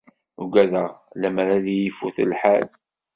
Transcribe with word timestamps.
Ugadeɣ 0.41 0.87
lemmer 1.21 1.47
ad 1.57 1.65
yili 1.75 1.85
ifut 1.89 2.17
lḥal. 2.31 2.67